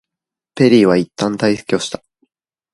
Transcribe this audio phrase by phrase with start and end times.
[0.55, 2.01] ペリーはいったん退去した。